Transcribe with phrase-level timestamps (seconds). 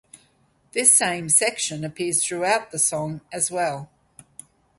[0.71, 3.91] This same section appears throughout the song as well.